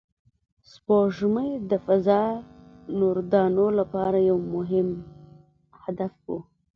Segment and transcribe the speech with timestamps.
[0.71, 4.87] سپوږمۍ د فضانوردانو لپاره یو مهم
[5.83, 6.27] هدف و